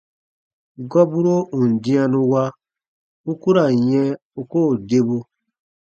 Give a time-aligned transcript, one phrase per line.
[0.91, 2.43] Gɔburo ù n dĩanu wa,
[3.29, 5.17] u ku ra n yɛ̃ u koo debu.